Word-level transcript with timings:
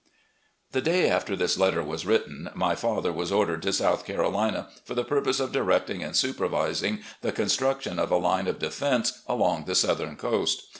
The 0.71 0.81
day 0.81 1.07
after 1.11 1.35
this 1.35 1.59
letter 1.59 1.83
was 1.83 2.07
written, 2.07 2.49
my 2.55 2.73
father 2.73 3.11
was 3.11 3.31
ordered 3.31 3.61
to 3.61 3.71
South 3.71 4.03
Carolina 4.03 4.67
for 4.83 4.95
the 4.95 5.03
purpose 5.03 5.39
of 5.39 5.51
directing 5.51 6.01
and 6.01 6.15
supervising 6.15 7.01
the 7.21 7.31
construction 7.31 7.99
of 7.99 8.09
a 8.09 8.17
line 8.17 8.47
of 8.47 8.57
defense 8.57 9.21
along 9.27 9.65
the 9.65 9.75
southern 9.75 10.15
coast. 10.15 10.63